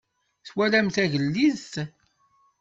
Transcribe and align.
Twalam 0.47 0.87
tagellidt? 0.95 1.73